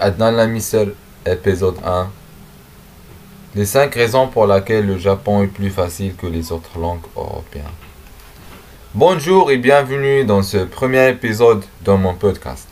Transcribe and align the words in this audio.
Adnan 0.00 0.32
Lamisel, 0.32 0.94
épisode 1.26 1.76
1. 1.84 2.08
Les 3.54 3.66
5 3.66 3.94
raisons 3.94 4.28
pour 4.28 4.46
lesquelles 4.46 4.86
le 4.86 4.96
Japon 4.96 5.42
est 5.42 5.48
plus 5.48 5.68
facile 5.68 6.14
que 6.16 6.26
les 6.26 6.52
autres 6.52 6.78
langues 6.78 7.04
européennes. 7.14 7.64
Bonjour 8.94 9.50
et 9.50 9.58
bienvenue 9.58 10.24
dans 10.24 10.42
ce 10.42 10.58
premier 10.58 11.10
épisode 11.10 11.62
de 11.84 11.92
mon 11.92 12.14
podcast. 12.14 12.66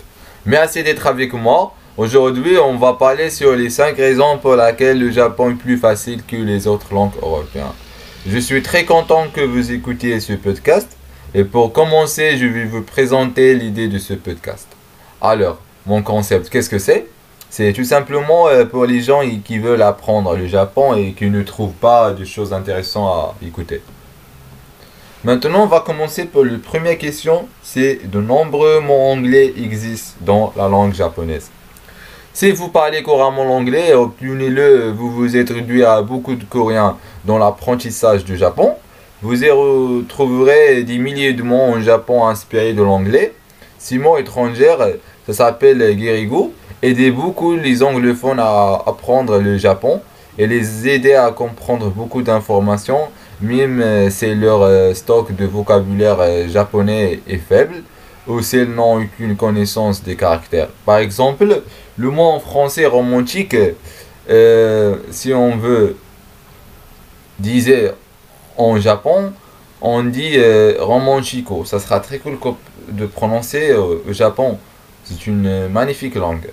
Merci 0.46 0.82
d'être 0.82 1.06
avec 1.06 1.34
moi. 1.34 1.74
Aujourd'hui, 1.98 2.56
on 2.56 2.76
va 2.78 2.94
parler 2.94 3.28
sur 3.28 3.54
les 3.54 3.68
5 3.68 3.94
raisons 3.96 4.38
pour 4.38 4.56
lesquelles 4.56 4.98
le 4.98 5.10
Japon 5.10 5.50
est 5.50 5.54
plus 5.54 5.76
facile 5.76 6.22
que 6.24 6.36
les 6.36 6.66
autres 6.66 6.94
langues 6.94 7.16
européennes. 7.20 7.66
Je 8.26 8.38
suis 8.38 8.62
très 8.62 8.86
content 8.86 9.26
que 9.32 9.42
vous 9.42 9.70
écoutiez 9.70 10.18
ce 10.20 10.32
podcast. 10.32 10.96
Et 11.34 11.44
pour 11.44 11.74
commencer, 11.74 12.38
je 12.38 12.46
vais 12.46 12.64
vous 12.64 12.82
présenter 12.82 13.54
l'idée 13.54 13.88
de 13.88 13.98
ce 13.98 14.14
podcast. 14.14 14.66
Alors, 15.20 15.60
mon 15.84 16.02
concept, 16.02 16.48
qu'est-ce 16.48 16.70
que 16.70 16.78
c'est? 16.78 17.06
C'est 17.50 17.72
tout 17.72 17.84
simplement 17.84 18.48
euh, 18.48 18.64
pour 18.66 18.84
les 18.84 19.00
gens 19.00 19.22
qui 19.44 19.58
veulent 19.58 19.82
apprendre 19.82 20.36
le 20.36 20.46
Japon 20.46 20.94
et 20.94 21.12
qui 21.12 21.30
ne 21.30 21.42
trouvent 21.42 21.72
pas 21.72 22.12
de 22.12 22.24
choses 22.24 22.52
intéressantes 22.52 23.34
à 23.40 23.44
écouter. 23.44 23.80
Maintenant, 25.24 25.64
on 25.64 25.66
va 25.66 25.80
commencer 25.80 26.26
pour 26.26 26.44
la 26.44 26.58
première 26.58 26.98
question. 26.98 27.48
C'est 27.62 28.08
de 28.08 28.20
nombreux 28.20 28.80
mots 28.80 29.10
anglais 29.10 29.52
existent 29.56 30.16
dans 30.20 30.52
la 30.56 30.68
langue 30.68 30.94
japonaise. 30.94 31.50
Si 32.34 32.52
vous 32.52 32.68
parlez 32.68 33.02
couramment 33.02 33.44
l'anglais, 33.44 33.94
obtenez-le, 33.94 34.92
vous 34.92 35.10
vous 35.10 35.36
êtes 35.36 35.50
réduit 35.50 35.84
à 35.84 36.02
beaucoup 36.02 36.36
de 36.36 36.44
coréens 36.44 36.96
dans 37.24 37.38
l'apprentissage 37.38 38.24
du 38.24 38.36
Japon. 38.36 38.74
Vous 39.22 39.42
y 39.42 39.50
retrouverez 39.50 40.84
des 40.84 40.98
milliers 40.98 41.32
de 41.32 41.42
mots 41.42 41.56
en 41.56 41.80
Japon 41.80 42.26
inspirés 42.26 42.74
de 42.74 42.82
l'anglais. 42.82 43.32
Ces 43.78 43.98
mots 43.98 44.18
étrangers 44.18 44.76
ça 45.26 45.32
s'appelle 45.32 45.98
Gerigo. 45.98 46.54
Aider 46.80 47.10
beaucoup 47.10 47.56
les 47.56 47.82
anglophones 47.82 48.38
à 48.38 48.84
apprendre 48.86 49.38
le 49.38 49.58
Japon 49.58 50.00
et 50.38 50.46
les 50.46 50.86
aider 50.86 51.14
à 51.14 51.32
comprendre 51.32 51.90
beaucoup 51.90 52.22
d'informations, 52.22 53.08
même 53.40 53.80
euh, 53.80 54.10
si 54.10 54.32
leur 54.36 54.62
euh, 54.62 54.94
stock 54.94 55.34
de 55.34 55.44
vocabulaire 55.44 56.20
euh, 56.20 56.46
japonais 56.48 57.18
est 57.28 57.38
faible 57.38 57.82
ou 58.28 58.42
s'ils 58.42 58.70
n'ont 58.70 59.02
aucune 59.02 59.36
connaissance 59.36 60.04
des 60.04 60.14
caractères. 60.14 60.68
Par 60.86 60.98
exemple, 60.98 61.62
le 61.96 62.10
mot 62.10 62.22
en 62.22 62.38
français 62.38 62.86
romantique, 62.86 63.56
si 65.10 65.32
on 65.32 65.56
veut 65.56 65.96
disait 67.38 67.94
en 68.56 68.78
Japon, 68.78 69.32
on 69.80 70.04
dit 70.04 70.36
romantico. 70.78 71.64
Ça 71.64 71.80
sera 71.80 72.00
très 72.00 72.18
cool 72.18 72.36
de 72.88 73.06
prononcer 73.06 73.72
au 73.72 74.12
Japon. 74.12 74.58
C'est 75.04 75.26
une 75.26 75.68
magnifique 75.68 76.14
langue. 76.14 76.50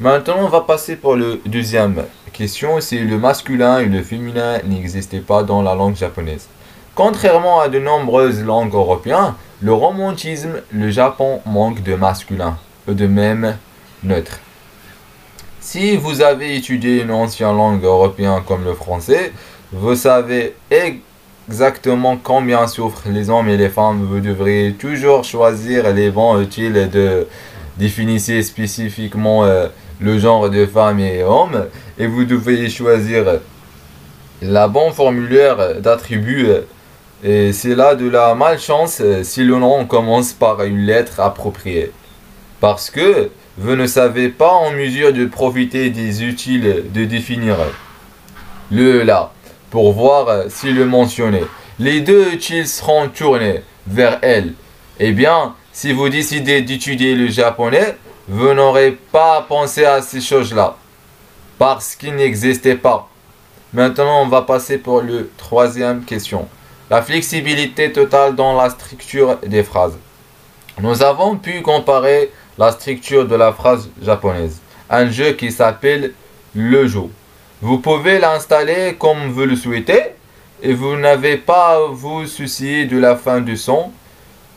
Maintenant, 0.00 0.38
on 0.40 0.48
va 0.48 0.62
passer 0.62 0.96
pour 0.96 1.14
le 1.14 1.40
deuxième 1.46 2.02
question. 2.32 2.80
C'est 2.80 2.98
le 2.98 3.16
masculin 3.16 3.78
et 3.78 3.84
le 3.84 4.02
féminin 4.02 4.58
n'existaient 4.64 5.20
pas 5.20 5.44
dans 5.44 5.62
la 5.62 5.76
langue 5.76 5.94
japonaise. 5.94 6.48
Contrairement 6.96 7.60
à 7.60 7.68
de 7.68 7.78
nombreuses 7.78 8.42
langues 8.42 8.74
européennes, 8.74 9.34
le 9.62 9.72
romantisme, 9.72 10.62
le 10.72 10.90
Japon 10.90 11.40
manque 11.46 11.84
de 11.84 11.94
masculin, 11.94 12.58
de 12.88 13.06
même 13.06 13.56
neutre. 14.02 14.40
Si 15.60 15.96
vous 15.96 16.22
avez 16.22 16.56
étudié 16.56 17.02
une 17.02 17.12
ancienne 17.12 17.56
langue 17.56 17.84
européenne 17.84 18.42
comme 18.48 18.64
le 18.64 18.74
français, 18.74 19.32
vous 19.72 19.94
savez 19.94 20.56
exactement 20.72 22.18
combien 22.20 22.66
souffrent 22.66 23.08
les 23.08 23.30
hommes 23.30 23.48
et 23.48 23.56
les 23.56 23.68
femmes. 23.68 24.04
Vous 24.10 24.18
devrez 24.18 24.74
toujours 24.76 25.22
choisir 25.22 25.92
les 25.92 26.10
bons 26.10 26.40
utiles 26.40 26.90
de 26.92 27.28
définissez 27.76 28.42
spécifiquement 28.42 29.44
euh, 29.44 29.68
le 30.04 30.18
genre 30.18 30.50
de 30.50 30.66
femme 30.66 31.00
et 31.00 31.22
homme 31.22 31.66
et 31.98 32.06
vous 32.06 32.26
devez 32.26 32.68
choisir 32.68 33.24
la 34.42 34.68
bonne 34.68 34.92
formulaire 34.92 35.80
d'attribut 35.80 36.48
et 37.24 37.54
c'est 37.54 37.74
là 37.74 37.94
de 37.94 38.06
la 38.06 38.34
malchance 38.34 39.00
si 39.22 39.44
le 39.44 39.56
nom 39.56 39.86
commence 39.86 40.34
par 40.34 40.62
une 40.62 40.80
lettre 40.80 41.20
appropriée. 41.20 41.90
Parce 42.60 42.90
que 42.90 43.30
vous 43.56 43.76
ne 43.76 43.86
savez 43.86 44.28
pas 44.28 44.52
en 44.52 44.72
mesure 44.72 45.14
de 45.14 45.24
profiter 45.24 45.88
des 45.88 46.22
utiles 46.22 46.84
de 46.92 47.04
définir. 47.06 47.56
Le 48.70 49.04
là 49.04 49.32
pour 49.70 49.92
voir 49.94 50.44
si 50.50 50.70
le 50.70 50.84
mentionné 50.84 51.42
les 51.78 52.02
deux 52.02 52.30
utiles 52.32 52.68
seront 52.68 53.08
tournés 53.08 53.62
vers 53.86 54.18
elle. 54.20 54.52
Eh 55.00 55.12
bien 55.12 55.54
si 55.72 55.92
vous 55.92 56.10
décidez 56.10 56.60
d'étudier 56.60 57.14
le 57.16 57.28
japonais, 57.28 57.96
vous 58.28 58.54
n'aurez 58.54 58.92
pas 58.92 59.38
à 59.38 59.42
penser 59.42 59.84
à 59.84 60.02
ces 60.02 60.20
choses-là. 60.20 60.76
Parce 61.58 61.94
qu'ils 61.94 62.14
n'existaient 62.14 62.76
pas. 62.76 63.08
Maintenant, 63.72 64.22
on 64.22 64.28
va 64.28 64.42
passer 64.42 64.78
pour 64.78 65.02
la 65.02 65.22
troisième 65.36 66.04
question. 66.04 66.48
La 66.90 67.02
flexibilité 67.02 67.92
totale 67.92 68.34
dans 68.34 68.56
la 68.56 68.70
structure 68.70 69.38
des 69.38 69.62
phrases. 69.62 69.96
Nous 70.80 71.02
avons 71.02 71.36
pu 71.36 71.62
comparer 71.62 72.30
la 72.58 72.72
structure 72.72 73.26
de 73.26 73.34
la 73.36 73.52
phrase 73.52 73.88
japonaise. 74.02 74.60
Un 74.90 75.10
jeu 75.10 75.32
qui 75.32 75.50
s'appelle 75.50 76.12
le 76.54 76.86
jeu. 76.86 77.10
Vous 77.60 77.78
pouvez 77.78 78.18
l'installer 78.18 78.96
comme 78.98 79.30
vous 79.30 79.44
le 79.44 79.56
souhaitez 79.56 80.02
et 80.62 80.72
vous 80.72 80.96
n'avez 80.96 81.36
pas 81.36 81.76
à 81.76 81.78
vous 81.90 82.26
soucier 82.26 82.86
de 82.86 82.98
la 82.98 83.16
fin 83.16 83.40
du 83.40 83.56
son 83.56 83.90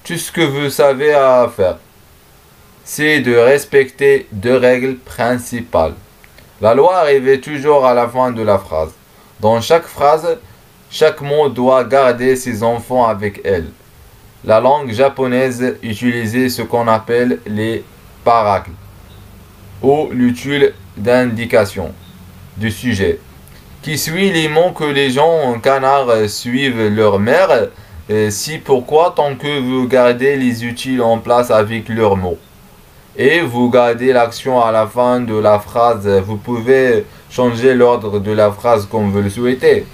tout 0.04 0.18
ce 0.18 0.32
que 0.32 0.42
vous 0.42 0.70
savez 0.70 1.14
à 1.14 1.50
faire, 1.54 1.78
c'est 2.90 3.20
de 3.20 3.36
respecter 3.36 4.28
deux 4.32 4.56
règles 4.56 4.96
principales. 4.96 5.94
La 6.62 6.74
loi 6.74 7.00
arrive 7.00 7.42
toujours 7.42 7.86
à 7.86 7.94
la 7.94 8.08
fin 8.08 8.32
de 8.32 8.42
la 8.42 8.58
phrase. 8.58 8.92
Dans 9.42 9.60
chaque 9.60 9.86
phrase, 9.86 10.38
chaque 10.90 11.20
mot 11.20 11.50
doit 11.50 11.84
garder 11.84 12.38
ses 12.38 12.64
enfants 12.64 13.06
avec 13.06 13.42
elle. 13.44 13.68
La 14.46 14.62
langue 14.62 14.94
japonaise 14.94 15.76
utilise 15.84 16.56
ce 16.56 16.62
qu'on 16.62 16.88
appelle 16.88 17.40
les 17.46 17.84
paracles 18.24 18.72
ou 19.84 20.08
l'utile 20.10 20.74
d'indication 20.96 21.94
du 22.56 22.72
sujet 22.72 23.20
qui 23.82 23.98
suit 23.98 24.32
les 24.32 24.48
mots 24.48 24.72
que 24.72 24.86
les 24.86 25.12
gens 25.12 25.42
en 25.44 25.60
canard 25.60 26.08
suivent 26.30 26.88
leur 26.88 27.20
mère 27.20 27.68
si 28.30 28.60
pourquoi 28.60 29.14
tant 29.14 29.36
que 29.36 29.60
vous 29.60 29.90
gardez 29.90 30.38
les 30.38 30.64
utiles 30.64 31.02
en 31.02 31.18
place 31.18 31.52
avec 31.52 31.90
leurs 31.90 32.16
mots? 32.16 32.40
Et 33.20 33.42
vous 33.42 33.72
gardez 33.72 34.14
l'action 34.14 34.62
à 34.62 34.72
la 34.72 34.86
fin 34.86 35.20
de 35.20 35.34
la 35.34 35.58
phrase. 35.58 36.08
Vous 36.08 36.38
pouvez 36.38 37.04
changer 37.32 37.74
l'ordre 37.74 38.20
de 38.20 38.32
la 38.32 38.52
phrase 38.52 38.86
comme 38.86 39.10
vous 39.10 39.22
le 39.22 39.30
souhaitez. 39.32 39.88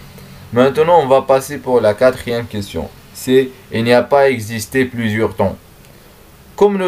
Maintenant, 0.51 0.99
on 1.01 1.07
va 1.07 1.21
passer 1.21 1.57
pour 1.57 1.79
la 1.79 1.93
quatrième 1.93 2.45
question. 2.45 2.89
C'est 3.13 3.49
il 3.71 3.85
n'y 3.85 3.93
a 3.93 4.03
pas 4.03 4.29
existé 4.29 4.83
plusieurs 4.83 5.35
temps. 5.35 5.55
Comme, 6.57 6.83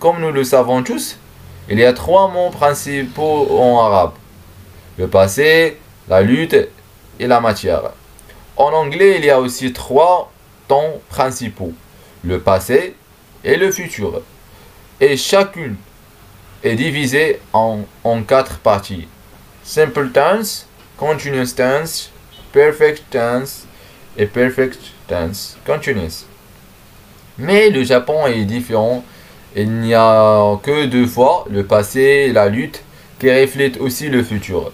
comme 0.00 0.20
nous 0.20 0.32
le 0.32 0.42
savons 0.42 0.82
tous, 0.82 1.18
il 1.68 1.78
y 1.78 1.84
a 1.84 1.92
trois 1.92 2.28
mots 2.28 2.48
principaux 2.48 3.46
en 3.60 3.84
arabe. 3.84 4.12
Le 4.96 5.06
passé, 5.06 5.76
la 6.08 6.22
lutte 6.22 6.56
et 7.20 7.26
la 7.26 7.40
matière. 7.40 7.82
En 8.56 8.72
anglais, 8.72 9.16
il 9.18 9.24
y 9.26 9.30
a 9.30 9.38
aussi 9.38 9.74
trois 9.74 10.32
temps 10.66 10.94
principaux, 11.10 11.74
le 12.24 12.40
passé 12.40 12.96
et 13.44 13.56
le 13.56 13.70
futur. 13.70 14.22
Et 15.00 15.16
chacune 15.16 15.76
est 16.64 16.74
divisée 16.74 17.40
en, 17.52 17.84
quatre 18.26 18.58
parties. 18.58 19.06
Simple 19.62 20.10
tense, 20.10 20.66
continuous 20.96 21.54
tense, 21.54 22.10
perfect 22.52 23.04
tense 23.08 23.66
et 24.16 24.26
perfect 24.26 24.80
tense 25.06 25.56
continuous. 25.64 26.26
Mais 27.38 27.70
le 27.70 27.84
Japon 27.84 28.26
est 28.26 28.44
différent. 28.44 29.04
Il 29.54 29.70
n'y 29.70 29.94
a 29.94 30.58
que 30.64 30.86
deux 30.86 31.06
fois 31.06 31.46
le 31.48 31.64
passé 31.64 32.00
et 32.00 32.32
la 32.32 32.48
lutte 32.48 32.82
qui 33.20 33.30
reflètent 33.30 33.80
aussi 33.80 34.08
le 34.08 34.24
futur. 34.24 34.72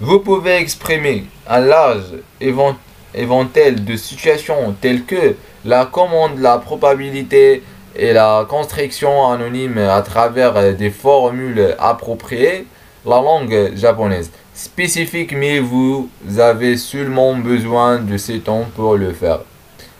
Vous 0.00 0.20
pouvez 0.20 0.58
exprimer 0.58 1.24
un 1.48 1.60
large 1.60 2.12
éventail 2.40 3.74
de 3.74 3.96
situations 3.96 4.76
telles 4.80 5.04
que 5.04 5.34
la 5.64 5.86
commande, 5.86 6.38
la 6.38 6.58
probabilité 6.58 7.64
et 7.98 8.12
la 8.12 8.46
construction 8.48 9.30
anonyme 9.30 9.78
à 9.78 10.02
travers 10.02 10.74
des 10.74 10.90
formules 10.90 11.74
appropriées, 11.78 12.66
la 13.04 13.20
langue 13.20 13.72
japonaise 13.76 14.30
spécifique, 14.54 15.32
mais 15.36 15.60
vous 15.60 16.08
avez 16.38 16.76
seulement 16.76 17.34
besoin 17.34 17.98
de 17.98 18.16
ces 18.16 18.40
temps 18.40 18.66
pour 18.74 18.96
le 18.96 19.12
faire. 19.12 19.40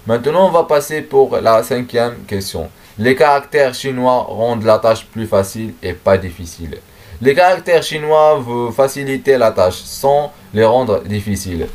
Maintenant, 0.06 0.48
on 0.48 0.50
va 0.50 0.64
passer 0.64 1.02
pour 1.02 1.36
la 1.38 1.62
cinquième 1.62 2.16
question. 2.26 2.68
Les 2.98 3.14
caractères 3.14 3.74
chinois 3.74 4.24
rendent 4.28 4.64
la 4.64 4.78
tâche 4.78 5.04
plus 5.04 5.26
facile 5.26 5.74
et 5.82 5.92
pas 5.92 6.16
difficile. 6.16 6.78
Les 7.20 7.34
caractères 7.34 7.82
chinois 7.82 8.36
vous 8.38 8.70
facilitent 8.72 9.28
la 9.28 9.50
tâche 9.50 9.82
sans 9.84 10.32
les 10.54 10.64
rendre 10.64 11.02
difficiles 11.02 11.66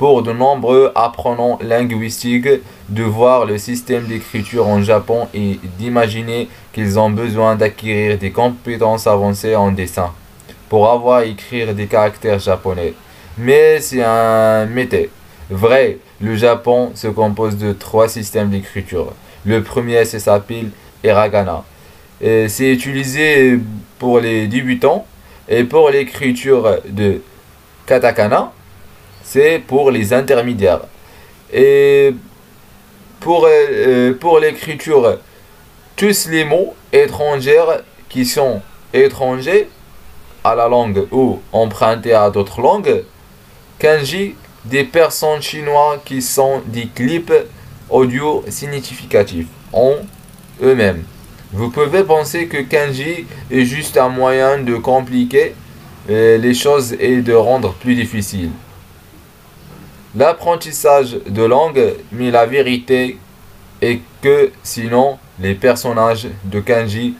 pour 0.00 0.22
de 0.22 0.32
nombreux 0.32 0.90
apprenants 0.94 1.58
linguistiques 1.60 2.48
de 2.88 3.02
voir 3.02 3.44
le 3.44 3.58
système 3.58 4.06
d'écriture 4.06 4.66
en 4.66 4.80
Japon 4.80 5.28
et 5.34 5.60
d'imaginer 5.78 6.48
qu'ils 6.72 6.98
ont 6.98 7.10
besoin 7.10 7.54
d'acquérir 7.54 8.16
des 8.16 8.30
compétences 8.30 9.06
avancées 9.06 9.54
en 9.54 9.70
dessin. 9.72 10.10
pour 10.70 10.90
avoir 10.90 11.18
à 11.18 11.24
écrire 11.26 11.74
des 11.74 11.86
caractères 11.86 12.38
japonais. 12.38 12.94
Mais 13.36 13.78
c'est 13.80 14.02
un 14.02 14.64
mété. 14.64 15.10
Vrai, 15.50 15.98
le 16.18 16.34
Japon 16.34 16.92
se 16.94 17.08
compose 17.08 17.58
de 17.58 17.74
trois 17.74 18.08
systèmes 18.08 18.48
d'écriture. 18.48 19.12
Le 19.44 19.62
premier, 19.62 20.06
c'est 20.06 20.20
s'appelle 20.20 20.70
hiragana. 21.04 21.62
C'est 22.22 22.72
utilisé 22.72 23.58
pour 23.98 24.18
les 24.20 24.46
débutants 24.46 25.04
et 25.46 25.64
pour 25.64 25.90
l'écriture 25.90 26.78
de 26.88 27.20
katakana, 27.84 28.52
c'est 29.22 29.62
pour 29.66 29.90
les 29.90 30.12
intermédiaires. 30.12 30.80
Et 31.52 32.14
pour, 33.20 33.46
euh, 33.48 34.14
pour 34.14 34.38
l'écriture, 34.38 35.18
tous 35.96 36.28
les 36.28 36.44
mots 36.44 36.74
étrangers 36.92 37.64
qui 38.08 38.24
sont 38.24 38.62
étrangers 38.92 39.68
à 40.42 40.54
la 40.54 40.68
langue 40.68 41.06
ou 41.12 41.40
empruntés 41.52 42.14
à 42.14 42.30
d'autres 42.30 42.60
langues, 42.60 43.04
kanji 43.78 44.34
des 44.64 44.84
personnes 44.84 45.42
chinoises 45.42 46.00
qui 46.04 46.22
sont 46.22 46.62
des 46.66 46.86
clips 46.86 47.32
audio 47.88 48.44
significatifs 48.48 49.46
en 49.72 49.96
eux-mêmes. 50.62 51.04
Vous 51.52 51.70
pouvez 51.70 52.04
penser 52.04 52.46
que 52.46 52.58
kanji 52.58 53.26
est 53.50 53.64
juste 53.64 53.96
un 53.96 54.08
moyen 54.08 54.58
de 54.58 54.76
compliquer 54.76 55.54
euh, 56.08 56.38
les 56.38 56.54
choses 56.54 56.94
et 56.98 57.20
de 57.22 57.32
rendre 57.32 57.74
plus 57.74 57.94
difficile. 57.94 58.50
L'apprentissage 60.16 61.18
de 61.24 61.42
langue, 61.44 61.94
mais 62.10 62.32
la 62.32 62.44
vérité 62.44 63.16
est 63.80 64.00
que 64.20 64.50
sinon 64.64 65.18
les 65.38 65.54
personnages 65.54 66.26
de 66.44 66.58
kanji 66.58 67.14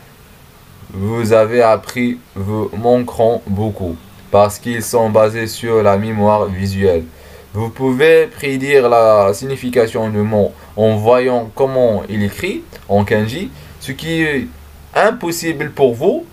vous 0.92 1.32
avez 1.32 1.62
appris 1.62 2.18
vous 2.34 2.68
manqueront 2.76 3.42
beaucoup 3.46 3.96
parce 4.32 4.58
qu'ils 4.58 4.82
sont 4.82 5.08
basés 5.08 5.46
sur 5.46 5.84
la 5.84 5.96
mémoire 5.96 6.46
visuelle. 6.46 7.04
Vous 7.54 7.68
pouvez 7.68 8.26
prédire 8.26 8.88
la 8.88 9.32
signification 9.34 10.10
du 10.10 10.18
mot 10.18 10.52
en 10.76 10.96
voyant 10.96 11.48
comment 11.54 12.02
il 12.08 12.24
écrit 12.24 12.64
en 12.88 13.04
kanji, 13.04 13.50
ce 13.78 13.92
qui 13.92 14.22
est 14.22 14.48
impossible 14.96 15.70
pour 15.70 15.94
vous 15.94 16.26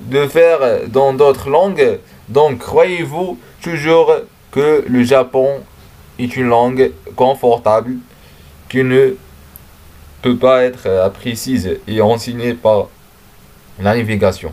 de 0.00 0.28
faire 0.28 0.60
dans 0.86 1.12
d'autres 1.12 1.50
langues. 1.50 1.98
Donc 2.28 2.58
croyez-vous 2.58 3.36
toujours 3.60 4.12
que 4.52 4.84
le 4.88 5.02
Japon 5.02 5.60
est 6.18 6.36
une 6.36 6.48
langue 6.48 6.92
confortable 7.16 7.96
qui 8.68 8.82
ne 8.82 9.16
peut 10.22 10.36
pas 10.36 10.64
être 10.64 11.10
précise 11.12 11.78
et 11.86 12.00
enseignée 12.00 12.54
par 12.54 12.88
la 13.78 13.94
navigation. 13.94 14.52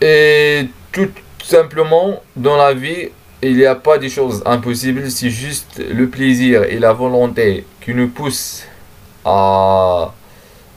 Et 0.00 0.68
tout 0.92 1.08
simplement, 1.42 2.22
dans 2.36 2.56
la 2.56 2.72
vie, 2.74 3.08
il 3.42 3.56
n'y 3.56 3.64
a 3.64 3.74
pas 3.74 3.98
de 3.98 4.08
choses 4.08 4.42
impossibles, 4.44 5.10
c'est 5.10 5.30
juste 5.30 5.78
le 5.78 6.08
plaisir 6.08 6.64
et 6.64 6.78
la 6.78 6.92
volonté 6.92 7.64
qui 7.80 7.94
nous 7.94 8.08
poussent 8.08 8.64
à, 9.24 10.12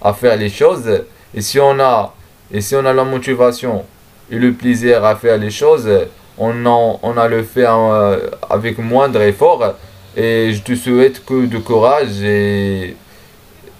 à 0.01 0.13
faire 0.13 0.37
les 0.37 0.49
choses. 0.49 1.03
Et 1.33 1.41
si 1.41 1.59
on 1.59 1.79
a, 1.79 2.13
et 2.51 2.61
si 2.61 2.75
on 2.75 2.85
a 2.85 2.93
la 2.93 3.03
motivation 3.03 3.85
et 4.31 4.37
le 4.37 4.53
plaisir 4.53 5.03
à 5.03 5.15
faire 5.15 5.37
les 5.37 5.51
choses, 5.51 5.89
on, 6.37 6.65
en, 6.65 6.99
on 7.03 7.17
a 7.17 7.27
le 7.27 7.43
fait 7.43 7.65
euh, 7.67 8.29
avec 8.49 8.77
moindre 8.79 9.21
effort. 9.21 9.75
Et 10.15 10.51
je 10.53 10.61
te 10.61 10.75
souhaite 10.75 11.25
que 11.25 11.45
de 11.45 11.57
courage 11.57 12.21
et, 12.21 12.95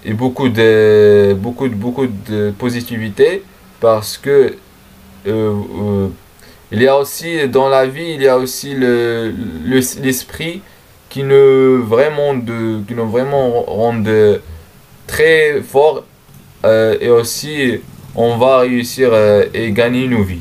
et 0.04 0.12
beaucoup, 0.12 0.48
de, 0.48 1.34
beaucoup, 1.34 1.68
de, 1.68 1.74
beaucoup 1.74 2.06
de 2.06 2.52
positivité 2.58 3.42
parce 3.80 4.18
que 4.18 4.56
euh, 5.26 5.52
euh, 5.82 6.08
il 6.72 6.82
y 6.82 6.88
a 6.88 6.96
aussi 6.98 7.48
dans 7.48 7.68
la 7.68 7.86
vie, 7.86 8.14
il 8.14 8.22
y 8.22 8.28
a 8.28 8.36
aussi 8.36 8.74
le, 8.74 9.32
l'esprit 10.02 10.60
qui 11.08 11.22
nous 11.22 11.84
vraiment 11.84 12.34
de, 12.34 12.80
qui 12.88 12.94
nous 12.94 13.08
vraiment 13.08 13.62
rend 13.62 14.02
très 15.06 15.62
fort 15.62 16.04
et 16.64 17.10
aussi 17.10 17.80
on 18.16 18.36
va 18.38 18.60
réussir 18.60 19.12
et 19.52 19.70
gagner 19.70 20.08
nos 20.08 20.22
vies. 20.22 20.40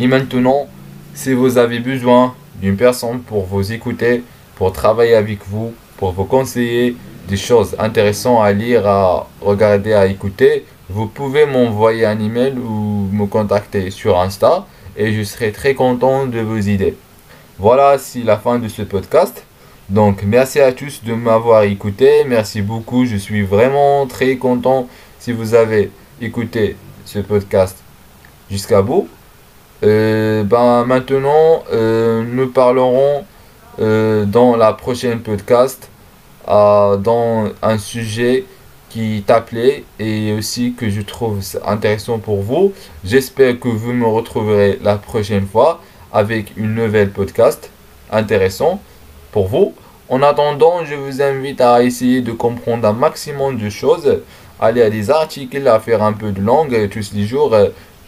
Et 0.00 0.06
maintenant, 0.06 0.66
si 1.14 1.32
vous 1.32 1.58
avez 1.58 1.80
besoin 1.80 2.34
d'une 2.60 2.76
personne 2.76 3.20
pour 3.20 3.44
vous 3.44 3.72
écouter, 3.72 4.22
pour 4.56 4.72
travailler 4.72 5.14
avec 5.14 5.40
vous, 5.46 5.72
pour 5.96 6.12
vous 6.12 6.24
conseiller 6.24 6.96
des 7.28 7.36
choses 7.36 7.76
intéressantes 7.78 8.42
à 8.42 8.52
lire, 8.52 8.86
à 8.86 9.26
regarder, 9.40 9.92
à 9.92 10.06
écouter, 10.06 10.64
vous 10.88 11.06
pouvez 11.06 11.46
m'envoyer 11.46 12.04
un 12.04 12.18
email 12.18 12.54
ou 12.58 13.08
me 13.12 13.26
contacter 13.26 13.90
sur 13.90 14.18
Insta 14.18 14.66
et 14.96 15.12
je 15.12 15.22
serai 15.22 15.52
très 15.52 15.74
content 15.74 16.26
de 16.26 16.40
vos 16.40 16.58
idées. 16.58 16.96
Voilà, 17.58 17.98
c'est 17.98 18.22
la 18.22 18.38
fin 18.38 18.58
de 18.58 18.68
ce 18.68 18.82
podcast. 18.82 19.44
Donc 19.88 20.22
merci 20.24 20.60
à 20.60 20.72
tous 20.72 21.02
de 21.04 21.14
m'avoir 21.14 21.62
écouté. 21.62 22.24
Merci 22.26 22.62
beaucoup. 22.62 23.04
Je 23.04 23.16
suis 23.16 23.42
vraiment 23.42 24.06
très 24.06 24.36
content 24.36 24.88
si 25.18 25.32
vous 25.32 25.54
avez 25.54 25.90
écouté 26.20 26.76
ce 27.04 27.18
podcast 27.18 27.76
jusqu'à 28.50 28.82
bout. 28.82 29.08
Euh, 29.82 30.42
ben, 30.44 30.84
maintenant, 30.84 31.64
euh, 31.72 32.22
nous 32.26 32.48
parlerons 32.48 33.24
euh, 33.80 34.24
dans 34.26 34.56
la 34.56 34.72
prochaine 34.72 35.20
podcast 35.20 35.88
dans 36.46 37.44
un 37.62 37.78
sujet 37.78 38.44
qui 38.88 39.22
t'appelait 39.24 39.84
et 40.00 40.32
aussi 40.32 40.74
que 40.76 40.90
je 40.90 41.00
trouve 41.00 41.38
intéressant 41.64 42.18
pour 42.18 42.42
vous. 42.42 42.72
J'espère 43.04 43.60
que 43.60 43.68
vous 43.68 43.92
me 43.92 44.06
retrouverez 44.06 44.80
la 44.82 44.96
prochaine 44.96 45.46
fois 45.46 45.80
avec 46.12 46.56
une 46.56 46.74
nouvelle 46.74 47.10
podcast 47.10 47.70
intéressant 48.10 48.82
pour 49.30 49.46
vous. 49.46 49.74
En 50.08 50.22
attendant, 50.22 50.84
je 50.84 50.96
vous 50.96 51.22
invite 51.22 51.60
à 51.60 51.84
essayer 51.84 52.20
de 52.20 52.32
comprendre 52.32 52.88
un 52.88 52.94
maximum 52.94 53.56
de 53.56 53.70
choses, 53.70 54.22
aller 54.60 54.82
à 54.82 54.90
des 54.90 55.08
articles, 55.08 55.68
à 55.68 55.78
faire 55.78 56.02
un 56.02 56.14
peu 56.14 56.32
de 56.32 56.40
langue 56.40 56.88
tous 56.90 57.12
les 57.14 57.26
jours, 57.26 57.54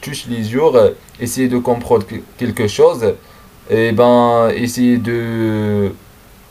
tous 0.03 0.27
les 0.29 0.45
jours, 0.45 0.77
essayer 1.19 1.49
de 1.49 1.59
comprendre 1.59 2.05
quelque 2.37 2.67
chose 2.67 3.15
et 3.71 3.93
ben 3.93 4.51
essayer 4.55 4.99
de 4.99 5.93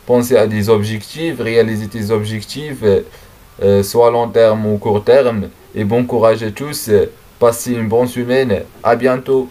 penser 0.07 0.37
à 0.37 0.47
des 0.47 0.69
objectifs, 0.69 1.39
réaliser 1.39 1.85
des 1.85 2.09
objectifs 2.09 2.83
euh, 3.61 3.83
soit 3.83 4.07
à 4.07 4.11
long 4.11 4.27
terme 4.27 4.65
ou 4.65 4.77
court 4.77 5.03
terme. 5.03 5.49
Et 5.75 5.83
bon 5.83 6.05
courage 6.05 6.41
à 6.41 6.51
tous. 6.51 6.89
Passez 7.39 7.73
une 7.73 7.87
bonne 7.87 8.07
semaine. 8.07 8.63
À 8.83 8.95
bientôt. 8.95 9.49